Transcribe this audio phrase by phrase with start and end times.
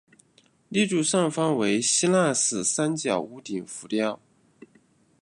[0.67, 4.19] 立柱上方为希腊式三角屋顶浮雕。